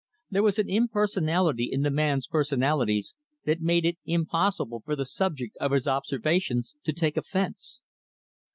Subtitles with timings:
[0.31, 3.13] There was an impersonality in the man's personalities
[3.45, 7.83] that made it impossible for the subject of his observations to take offense.